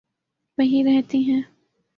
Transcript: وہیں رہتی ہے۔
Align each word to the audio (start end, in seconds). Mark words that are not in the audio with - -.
وہیں 0.57 0.83
رہتی 0.83 1.31
ہے۔ 1.31 1.39